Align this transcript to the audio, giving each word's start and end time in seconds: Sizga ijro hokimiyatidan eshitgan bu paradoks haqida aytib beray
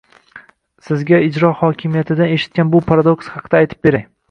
Sizga 0.87 1.19
ijro 1.25 1.51
hokimiyatidan 1.59 2.33
eshitgan 2.39 2.73
bu 2.77 2.83
paradoks 2.91 3.31
haqida 3.37 3.63
aytib 3.63 3.87
beray 3.89 4.07